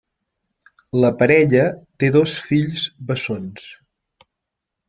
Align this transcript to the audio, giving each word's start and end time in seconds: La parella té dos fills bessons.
La 1.03 1.11
parella 1.19 1.67
té 2.05 2.11
dos 2.17 2.39
fills 2.49 2.89
bessons. 3.13 3.69